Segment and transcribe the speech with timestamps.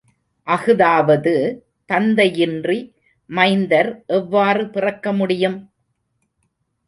[0.47, 1.33] அஃதாவது
[1.89, 2.77] தந்தையின்றி
[3.29, 5.59] மைந்தர் எவ்வாறு பிறக்க முடியும்?